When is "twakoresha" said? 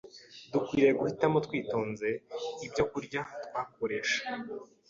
3.45-4.21